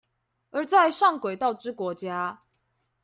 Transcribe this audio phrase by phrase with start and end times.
[0.49, 2.39] 而在上軌道之國家